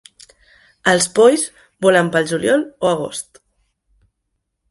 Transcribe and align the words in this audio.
Els 0.93 1.07
polls 1.19 1.43
volen 1.87 2.09
pel 2.15 2.27
juliol 2.33 2.65
o 2.87 2.91
agost. 2.95 3.41